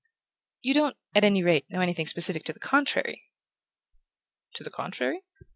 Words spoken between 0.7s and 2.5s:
don't, at any rate, know anything specific